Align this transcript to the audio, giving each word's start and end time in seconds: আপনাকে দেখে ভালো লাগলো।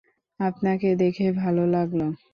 আপনাকে 0.39 0.89
দেখে 0.95 1.27
ভালো 1.41 1.63
লাগলো। 1.67 2.07